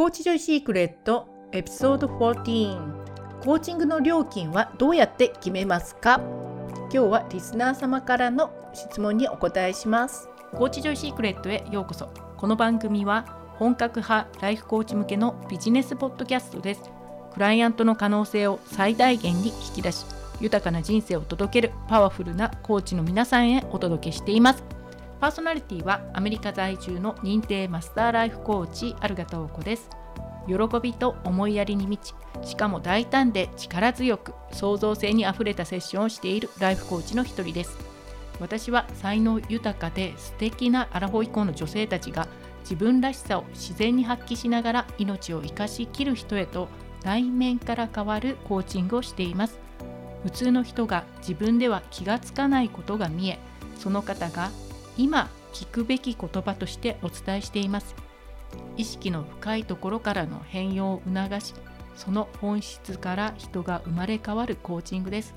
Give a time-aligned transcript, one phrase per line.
[0.00, 6.22] コーチジョイシークレットエピソード14コーチングの料金はどうやって決めますか？
[6.90, 10.30] 今日はリスナー様からの質問にお答えします。
[10.54, 12.08] コーチジョイシークレットへようこそ。
[12.38, 13.26] この番組は
[13.58, 16.90] 本格派ライフコーチ向けのビジネスポッドキャストです。
[17.34, 20.06] クライアントの可能性を最大限に引き出し
[20.40, 24.64] 豊かな人生を届けるパワフルなコーチの皆さんへお届けしています。
[25.20, 29.90] パーソナリティはアメリカ在住の認定マスターライフコーチアルガトーコです。
[30.46, 32.14] 喜びと思いやりに満ち
[32.48, 37.76] しかも大胆で力強く創造性にあふれたセッションをしているライフコーチの一人です。
[38.40, 42.26] 私は才能豊かで素敵なアラフォー以降の女性たちが
[42.62, 46.68] 自分らしさを自然に発揮しながら命を生かしきる人へと
[47.04, 49.58] 内面から変わるコーチングをしています。
[50.22, 53.38] 普通の人が自分では気がつかないことが見え
[53.78, 54.50] その方が
[55.00, 57.94] 今聞くべき言葉としてお伝えしています。
[58.76, 61.54] 意識の深いところからの変容を促し
[61.96, 65.34] その本質から人が生まれ変わるコーチングです。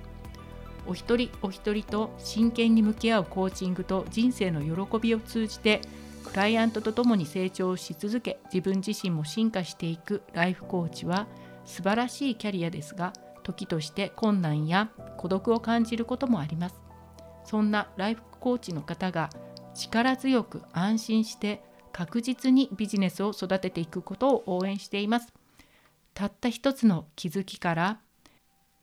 [0.85, 5.79] お一人お一人と真剣に向き合うコーチングと人生の喜びを通じて
[6.25, 11.27] クライアントと共に成長し続け自分自身も進化していくライフコーチは
[11.63, 16.81] 素晴らしいキャリアですが時として困難や孤独を感じることもあります。
[17.45, 19.29] そんなライフコーチの方が
[19.73, 25.33] 力強く安心して確実にビジネスを育てていくことを応援しています。
[26.13, 27.99] たった一つの気づきから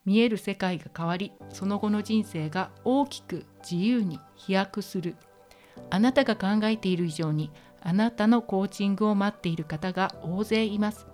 [0.04, 5.16] 見える世界が変わりその後の人生が大きく自由に飛躍する。
[5.90, 7.50] あなたが考えている以上に
[7.82, 11.06] あなたのコーチングを待っている方が大勢います。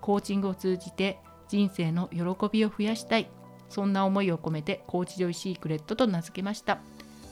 [0.00, 1.18] コーチングを通じて
[1.48, 3.30] 人生の喜びを増やしたい。
[3.68, 6.78] そんな思いを込めてコーチジョイシークレットと名付けました。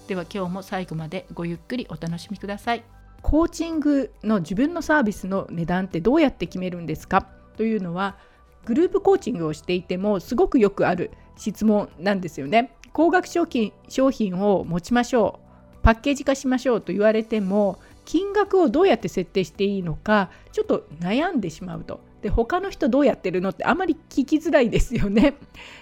[0.06, 2.84] では今日も最後までごゆっくりお楽しみください
[3.22, 7.26] コーチングの自分のサービスの値段ってどうやって決めるんですか？
[7.56, 8.16] というのは
[8.66, 12.76] グループコーチングをしていてもすごくよくある質問なんですよね。
[12.92, 22.00] 高額商品商品を持ちましょうパッケージ化しましょうと言われても金額をどうやって設定していいのかちょっと悩んでしまうと。
[22.22, 25.34] で他の人どうやってるのってあまり聞きづらいですよね。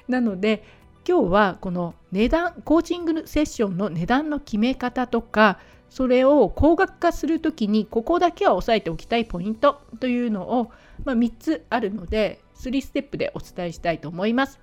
[0.08, 0.64] なので
[1.06, 5.58] 今日はこの値段コーチングセッションの値段の決め方とか
[5.90, 10.72] それを高額化する時にここだけは押さえておきたいポイントというのを、
[11.04, 14.60] まあ、3つあるので3ステップでお伝えしたいと思います。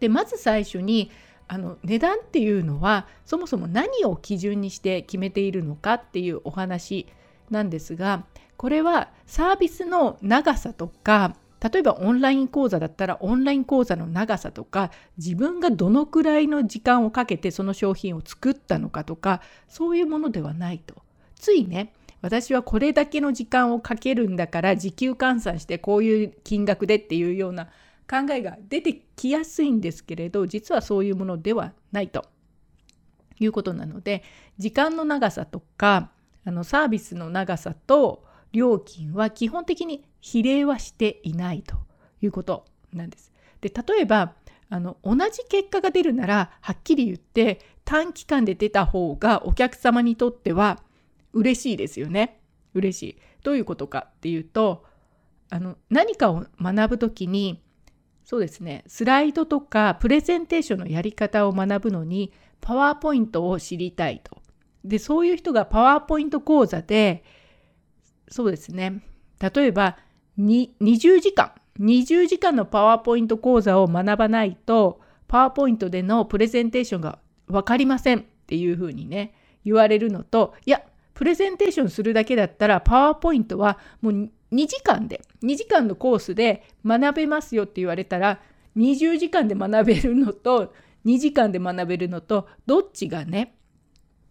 [0.00, 1.10] でまず最初に
[1.46, 7.06] あの値段っていうのはそもそも何を基準にして決めているのかっていうお話
[7.50, 8.24] なんですが
[8.56, 20.96] これはサービスの長さとか例えばオンライン講座だったらオンライン講座の長さとか自分がどのくらいの時間をかけてその商品を作ったのかとかそういうものではないと。
[21.36, 27.66] ついね私はこれだけの時間をかけるんだから時給換算してこういう金額でっていうような
[28.08, 32.24] 考えが出てきやすいんですけれど実はそういうものではないと
[33.40, 34.22] いうことなので
[34.58, 36.10] 時間の長さとか
[36.44, 41.76] あのサービスの長さと料金は基本的に比例はしていないと
[42.22, 43.30] いうことなんです。
[43.60, 44.34] で例えば
[44.70, 50.80] あの同じ結果が出るならはっきり言って短期間で出た方がお客様にとっては
[51.34, 52.40] 嬉しいですよね。
[52.72, 53.18] 嬉しい。
[53.42, 54.86] どういうことかっていうと
[55.50, 57.62] あの何かを学ぶ時に
[58.24, 64.40] そうですねスライドとかプレゼンテーションのやり方を学ぶのにパワーポイントを知りたいと。
[64.84, 67.24] でそういう人がパワーポイント講座で
[68.28, 69.02] そうですね
[69.38, 69.98] 例えば
[70.38, 71.52] 20時間。
[71.80, 79.34] 20時間のパワーポイント講座を学ばないとパワーポイントでのプレゼンテーションが分かりませんっていうふうにね
[79.64, 80.82] 言われるのといや
[81.14, 84.12] プレゼンテーションするだけだったらパワーポイントはもう
[84.52, 88.40] 2時間で2時間のコースで学べますよって言われたら
[88.76, 90.74] 20時間で学べるのと
[91.06, 93.54] 2時間で学べるのとどっちがね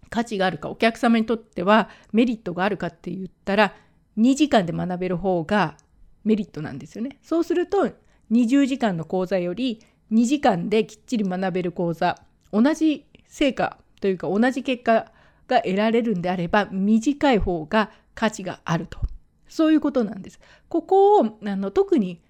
[0.09, 3.73] 価値があるかお客様にとってはメリットがあるかって言ったら
[4.17, 5.77] 2時間で学べる方が
[6.23, 7.17] メリットなんですよね。
[7.21, 7.89] そうすると
[8.31, 9.81] 20時間の講座より
[10.11, 15.11] 2時間できっちり学べる講座同じ成果というか同じ結果
[15.47, 18.99] が得られるんであれば短い方が価値があると
[19.47, 20.39] そういうことなんです。
[20.69, 22.21] ここをあの特に、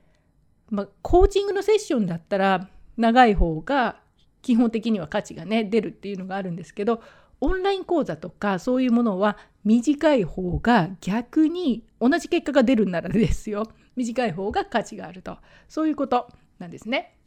[0.69, 3.99] まコーチングのセッションだったら長い方が
[4.41, 7.01] 基本的には価値がね出るっていうのがあるんですけど
[7.39, 16.27] オンライン講座とかそういうものは短い方が逆に同じ結果が出るならですよ短い方が価値があるとそういうこと
[16.59, 17.17] なんですね。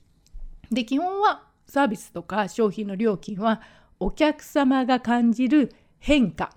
[0.71, 3.61] で基本はサービスとか商品の料金は
[4.01, 6.51] お客様が感じる変化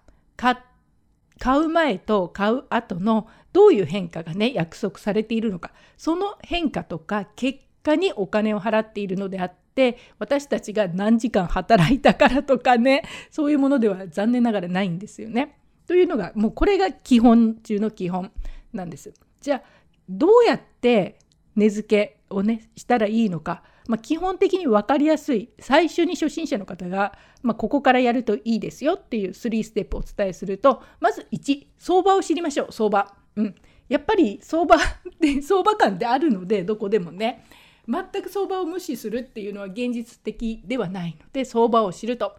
[1.40, 15.58] 買う前と買う後のどういう変化がね約束されているのかその変化とか結果にお金を払っているのであって私たちが何時間働いたからとかねそういうものでは残念ながらないんですよね。
[15.86, 18.32] というのがもうこれが基本中の基本
[18.74, 19.14] なんです。
[19.40, 19.62] じゃあ
[20.10, 21.20] どうやって
[21.56, 33.14] 値付けをねしたらいいのか、まあ、基本的に分かりやすい最初に初心者の方が、まあ、ここからやるといいですよっていう3ステップをお伝えするとまず1相場を知りましょう相場。
[33.36, 33.56] うん、
[33.88, 34.80] やっぱり相場っ
[35.22, 37.46] て相場感ってあるのでどこでもね
[37.88, 42.36] 全く相場を無視するっていうのは現実的ではないので相場を知ると。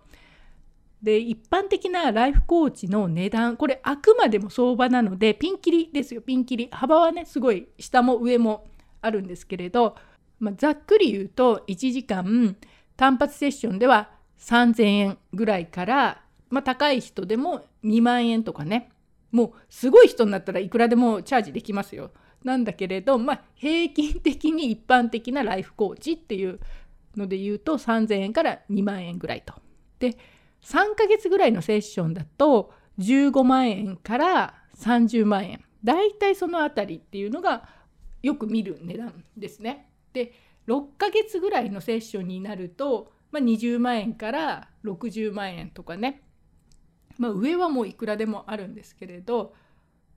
[1.02, 8.66] で一般的なライフコーチの値段これあくまでも相場なのでピンキリですよピンキリ幅はねすごい下も上も
[9.00, 9.96] あるんですけれど、
[10.40, 12.56] まあ、ざっくり言うと1時間
[12.96, 14.10] 単発セッションでは
[14.40, 18.90] 3,000円ぐらいから、まあ、高い人でも2万円とかね
[19.30, 22.10] もうすごい人になったらいくらでもチャージできますよ。
[22.44, 26.60] なんだけれど、まあ、平均的に一般的なライフコーチっていう
[27.16, 29.54] ので言うと3,000円から2万円ぐらいと。
[29.98, 30.16] で
[30.68, 37.66] 3ヶ月ぐらいのセッションだと15万円から30万円だいたいそのあたりっていうのが
[38.22, 39.88] よく見る値段ですね。
[40.12, 40.32] で
[40.66, 46.22] 6ヶ月ぐらいのセッションになると、まあ、20万円から60万円とかね、
[47.16, 49.54] まあ、上はもういくらでもあるんですけれど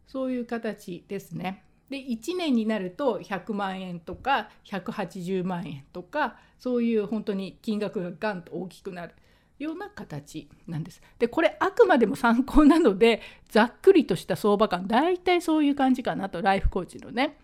[0.05, 1.63] そういう形ですね。
[1.89, 9.13] で1年になると100万円とか180万円とかそういう本当に金額がガンと大きくなる
[9.63, 11.01] ような形なんです。
[11.19, 17.37] でこれあくまでも参考なのでざっくりとした相場感大体そういう感じかなとライフコーチのね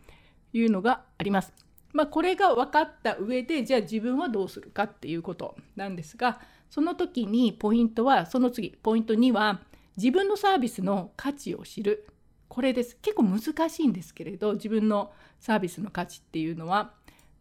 [0.53, 1.53] いうのがあります。
[1.93, 9.61] まあ、これが分かった上でじゃあ自分はどうするかっていうことなんですがその時にポイントはその次ポイント2は
[9.95, 12.07] 自分のサービスの価値を知る
[12.49, 16.93] これです結構難しいんですけれど自分のサービスの価値っていうのは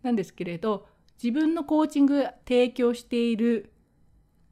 [0.03, 0.87] なんですけれど
[1.23, 3.73] 自分のコーチング提供している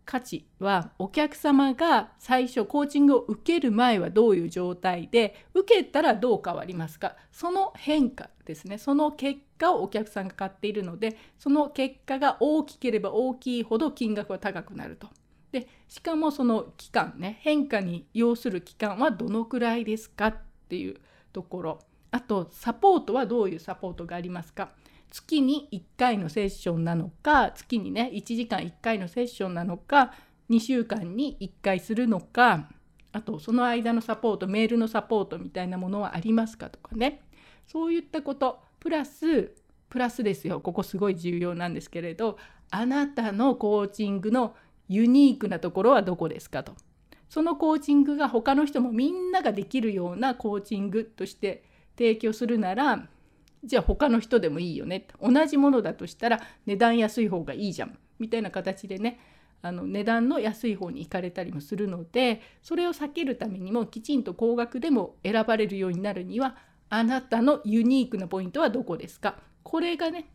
[0.05, 7.17] 価値はお客様が最初コーチングを受ける前はどういう状態で受けたらどう変わりますか？
[7.33, 8.79] その変化ですね。
[8.79, 15.09] その結果をお客さんが買っているのでその結果が大きければ大きいほど金額は高くなると。
[15.53, 20.37] でしかもその期間ね変化に要する期間はどのくらいですかっ
[20.69, 20.97] ていう
[21.33, 21.79] ところ。
[22.11, 24.71] あとサポートはどういうサポートがありますか？
[25.14, 30.12] 月に1回のセッションなのか月にね1時間1回のセッションなのか
[30.50, 32.69] 2週間に1回するのか
[33.12, 37.22] あとその間のサポートメールのサポートみたいなものはありますかとかね。
[37.64, 39.55] そういったことプラス
[39.88, 40.61] プラスですよ。
[40.61, 42.37] ここすごい重要なんですけれど
[42.72, 44.56] あなたのコーチングの
[44.88, 46.75] ユニークなところはどこですかと。
[47.28, 51.62] そのコーチングが他の人もみんなができるようなコーチングとして
[51.96, 53.08] 提供するなら
[53.64, 55.06] じゃあ他の人でもいいよね。
[55.20, 57.99] 同じものだとしたら値段安い方がいいじゃん。
[58.19, 59.19] みたいな形でね
[59.62, 66.56] あの値段の安い方に行かれたりもするのでそれを避けるためにもきちんと高額でも選ばれるようになるには
[66.90, 69.38] あなたのユニークなポイントはどこですか？
[69.62, 70.31] これがね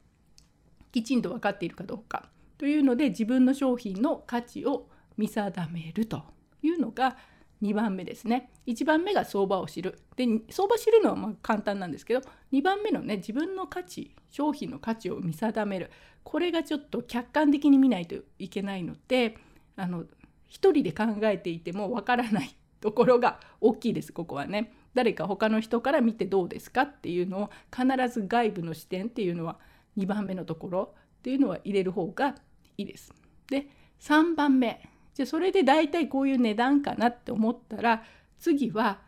[0.91, 2.29] きちんと分かっているかどうか。
[2.57, 6.23] というので自分の商品の価値を見定めると
[6.61, 7.15] いうのが
[7.61, 12.21] 2番目ですね1番目が相場を知るで相場知るのはま簡単なんですけど
[12.53, 15.91] 2番目のね自分の価値商品の価値を見定める
[16.23, 19.37] これがちょっと客観的に見ないといけないので
[19.75, 20.05] あの
[20.47, 24.73] 一人で考えていてもわからないところが大きいですここはね。
[24.95, 29.59] 誰か他の人から見てどうですかっていうのを必ず外部の視点っていうのは
[29.97, 32.35] 2番目のところっていうのは入れる方が
[32.77, 33.13] いいです。
[33.47, 33.67] で
[33.99, 34.81] 3番目
[35.19, 38.03] じゃそれで大体こういう値段かなって思ったら
[38.39, 38.99] 次は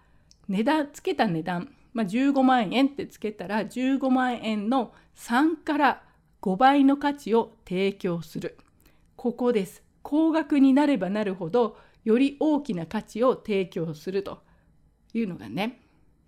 [0.49, 6.03] 値段つけた値段、まあ、15万円ってつけたら15万円の3から
[6.41, 8.57] 5倍の価値を提供する。
[9.15, 9.83] ここです。
[10.01, 14.41] 高額になればなるほどより大きな価値を提供すると
[15.13, 15.79] いうのがね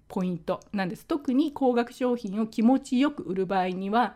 [0.08, 1.06] ポイントなんです。
[1.06, 4.16] 特に高額商品を気持ちよく売る場合には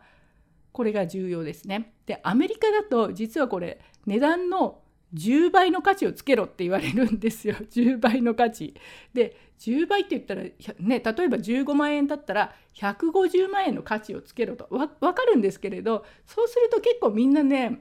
[0.72, 1.92] これが重要ですね。
[2.06, 4.80] でアメリカだと実はこれ値段の
[5.14, 7.56] 10倍の価値をつけろって言われるんですよ。
[7.72, 8.74] 10倍の価値。
[9.14, 14.68] で10倍って言ったら、ね、例えば15万円だったら150万円の価値をつけろと。
[14.70, 17.80] 分かるんですけれどそうすると結構みんなね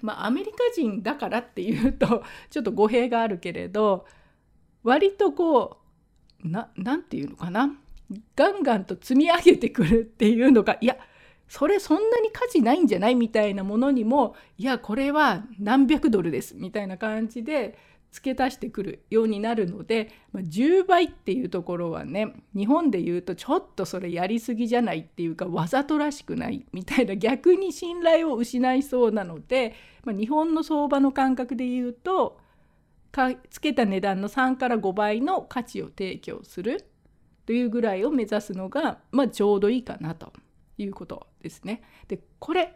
[0.00, 4.06] まあアメリカ人だからっていうと ちょっと語弊があるけれど
[4.82, 5.78] 割とこ
[6.44, 7.78] うな何て言うのかな。
[8.36, 10.96] ガンガンと積み上げてくるっていうのがいや
[11.48, 17.78] それそんなに価値ないんじゃないみたいなものにもいやこれは何百ドルですみたいな感じで
[18.10, 29.74] 付け足してくるようになるので、まあ、10倍っていうところはね日本で言うとちょっとそれやりすぎじゃないっていうかわざとらしくないみたいな逆に信頼を失いそうなので、
[30.04, 32.38] まあ、日本の相場の感覚で言うと
[33.50, 36.86] つけた値段の3から5倍の価値を提供する
[37.46, 40.32] というぐらいを目指すのが、まあ、ちょうどいいかなと。
[40.78, 41.82] いうことですね。
[42.08, 42.74] でこれ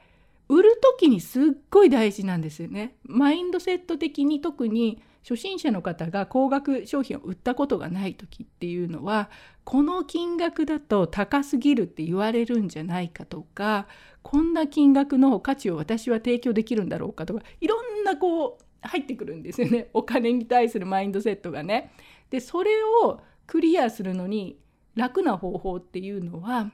[0.49, 2.97] 売る時にすっごい大事なんですよね。
[3.05, 9.31] マインドセット的に特に初心者の方が高額商品を売ったことがない時っていうのは
[9.65, 13.87] この金額だと高すぎるって言われるんじゃないかとか
[14.23, 21.93] こんな金額の価値を私は提供できるんだろうかとかいろんなこう入ってくるんですよねお金に対するマインドセットがね。
[22.31, 22.71] でそれ
[23.05, 24.59] をクリアするのに
[24.97, 26.73] 楽な方法っていうのは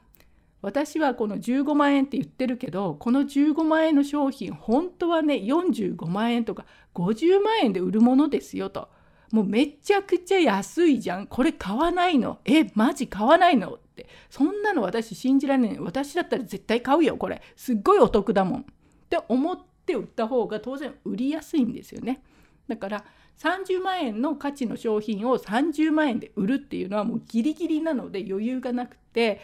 [0.60, 8.88] 私はこの15万円って言ってるけどこの15万円の商品本当はね45万円とか50万円で売るものですよと。
[9.30, 11.26] もうめちゃくちゃ安いじゃん。
[11.26, 12.38] これ買わないの。
[12.46, 14.08] えマジ買わないのって。
[14.30, 15.78] そんなの私信じられない。
[15.78, 17.42] 私だったら絶対買うよこれ。
[17.54, 18.60] すっごいお得だもん。
[18.60, 18.64] っ
[19.10, 22.22] て思って売った方が当然売りやすいんですよね。
[22.68, 23.04] だから
[23.38, 29.40] 30万円の価値の商品を30万円で売るっていうのはもうギリギリなので余裕がなくて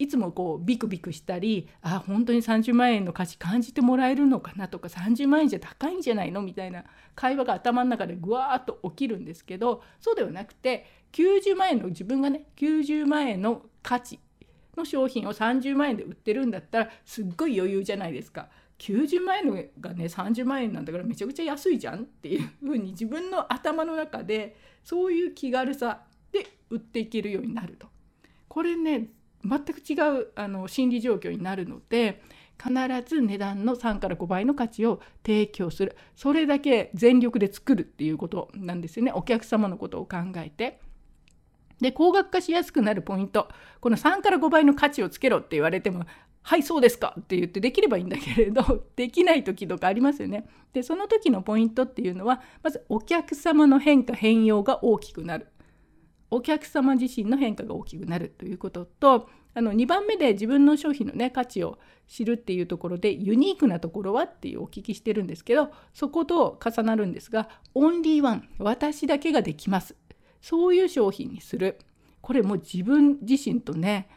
[0.00, 14.18] いつもこうビクビクしたりあ本当に30万円の価値感じてもらえるのかなとか30万円じゃ高いんじゃないのみたいな会話が頭の中でぐわーっと起きるんですけどそうではなくて90万円の自分がね90万円の価値
[14.74, 18.48] の商品を30万円で売ってるんだったらすっごい余裕じゃないですか。
[18.78, 26.00] 90万円のがね30万円なんだからめちゃくちゃ安いじゃんっていうふうに自分の頭の中でそういう気軽さ
[26.32, 27.88] で売っていけるようになると。
[28.48, 29.10] これね
[29.44, 32.22] 全く違うあの心理状況になるので
[32.62, 32.72] 必
[33.06, 40.80] ず値段の3から5倍の価値を提供するそれだけ全力で作るっていうことなんですよねお客様のことを考えて。
[41.80, 43.48] で高額化しやすくなるポイント
[43.80, 46.04] この3から5倍の価値をつけろって言われても
[46.42, 50.46] はいそうですかって言ってできればいいんだけれど できない時とかありますよね。
[50.72, 55.48] でその時のポイントっていうのはまずお客様の変化変容が大きくなる。
[56.30, 69.96] お客様自身の変化が大きくなるということとあの2番目で自分の商品の、ね、価値を知るっていうところでユニークなところはっていうお聞きしてるんですけどそこと重なるんですがオンリーワン私だけができます。
[70.40, 71.78] そういう商品にする。
[72.22, 74.08] これも自分自身とね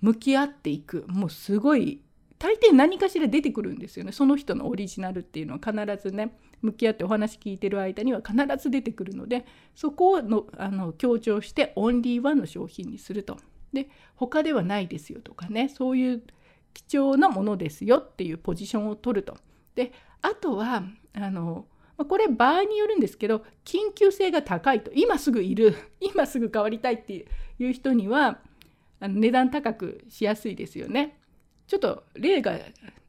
[0.00, 1.04] 向き合っていく。
[1.08, 2.00] もうすごい
[2.38, 13.38] 大抵何かしら出てくるんですよねその人のオリジナルっていうのは必ずね向き合ってお話聞いてる間には必ず出てくるのでそこのあの強調してオンリーワンの商品にすると。
[13.72, 16.22] で他ではないですよとかねそういう
[16.72, 19.36] 貴重なものですよっていうポジションを取ると。
[19.74, 19.92] で
[20.22, 21.66] あとはあの
[21.96, 27.26] これ場合によるんですけど緊急性が高いと今すぐいる今すぐ変わりたいって
[27.58, 28.38] いう人には
[29.00, 31.17] 値段高くしやすいですよね。
[31.68, 32.58] ちょっと例が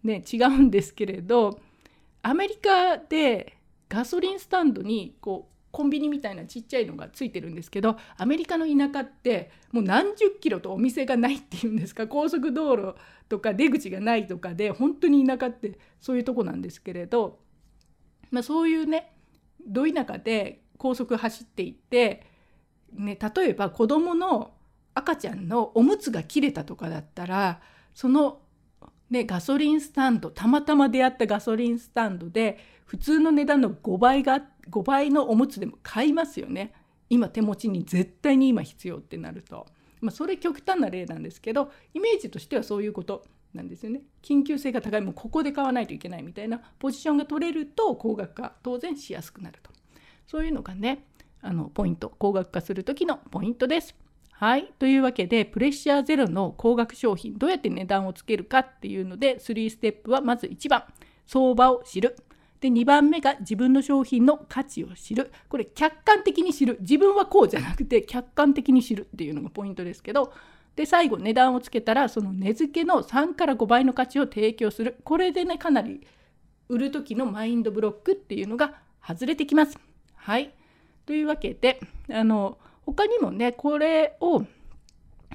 [0.04, 1.60] ね違うんですけれど
[2.22, 12.96] アメリカでガソリンスタンドにこうコンビニみたいなちっちゃいのがついてるんですけどアメリカの田舎ってもう何十キロとお店がないっていうんですか 高速道路
[13.30, 17.40] とか出口がないとかで本当に田舎ってそういうとこなんですけれど、
[18.30, 19.14] まあ、そういうね
[19.66, 22.26] ど田舎で高速走っていって、
[22.92, 24.54] ね、例えば子どもの
[24.96, 27.62] 赤ちゃんのおむつが切れたとかだったら
[28.00, 28.40] その、
[29.10, 36.74] ね、ガソリンスタンドたまたま出会ったガソリンスタンドで普通の値段の5倍が5倍のおむつでも買いますよね。
[37.10, 39.66] 今手持ちに絶対に今必要ってなると、
[40.00, 44.02] まあ、それ極端な例なんですけどイメージとしてはそういうことなんですよね。
[44.22, 45.02] 緊急性が高い。
[45.02, 46.62] もうここで買わないといけないみたいな。
[46.78, 49.72] ポジションが取れると高額化当然しやすくなると。
[50.28, 51.04] そういうのがね
[51.42, 52.14] あのポイント。
[52.20, 53.96] 高額化する時のポイントです。
[54.40, 54.72] はい。
[54.80, 60.86] というわけで、プレッシャーゼロの高額商品、どうやって値段をつけるかっていうので、3ステップはまず1番、
[61.28, 62.16] 相場を知る。
[62.62, 65.30] で、2番目が自分の商品の価値を知る。
[65.50, 66.78] これ、客観的に知る。
[66.80, 70.32] 自分はこうじゃなくて、客観的に知るっていうのがポイントですけど、
[70.78, 75.02] で、最後、値段をつけたら、その値付けの3から5倍の価値を提供する。
[75.04, 76.08] これでね、かなり
[76.70, 79.78] 売る時のマインドブロックっていうのが外れてきます。
[80.16, 80.54] はい。
[81.06, 82.58] というわけで、あの、
[82.90, 84.44] 他にもねこれを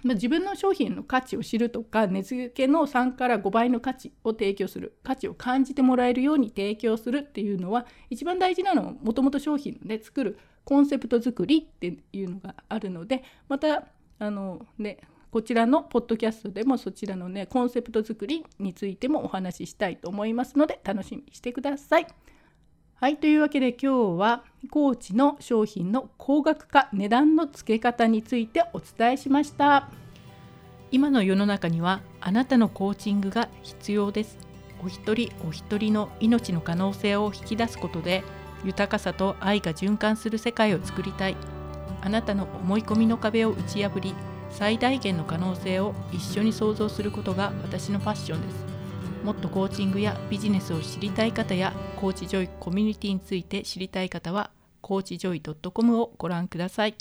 [0.02, 13.84] 自分の商品の価値を知るとか値付けの3から5倍の価値を提供する価値を感じてもらえるように提供するっていうのは一番大事なのはもともと商品をね作るコンセプト作りっていうのがあるのでまた
[14.18, 14.99] あのね
[15.30, 22.06] こちらのポッドキャストでもそちらのねコンセプト作りについてもお話ししたいと思いますので楽しみにしてください。
[23.04, 29.90] はいというわけで今日はコーチの商品の高額化値段の付け方についてお伝えしました。
[30.90, 34.38] 今の世の中にはあなたのコーチングが必要です。
[34.82, 38.25] お一人お一人の命の可能性を引き出すことで
[38.64, 41.37] 豊かさと愛が循環する世界を作りたい。
[42.00, 44.14] あなたの思い込みの壁を打ち破り
[44.49, 48.74] 最大限の可能性を一緒に創造することが私のファッションです。
[49.25, 54.50] もっとコーチングやビジネスを知りたい方やコーチジョイコミュニティについて知りたい方は
[54.83, 56.95] コーチジョイ .com をご覧ください。